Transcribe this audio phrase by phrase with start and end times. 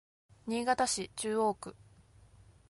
[0.47, 1.75] 新潟市中央区